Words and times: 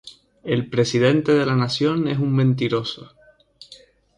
El 0.43 0.67
presidente 0.67 1.31
de 1.35 1.45
la 1.45 1.55
nación 1.55 2.07
es 2.07 2.17
un 2.17 2.35
mentiroso. 2.35 3.11